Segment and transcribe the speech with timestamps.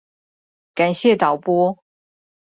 [0.73, 1.83] 感謝導播